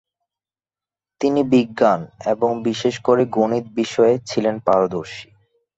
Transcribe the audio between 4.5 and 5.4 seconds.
পারদর্শী।